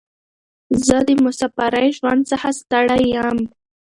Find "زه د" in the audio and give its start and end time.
0.85-1.09